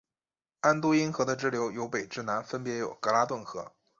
[0.61, 3.71] 安都因河的支流由北至南分别有格拉顿河。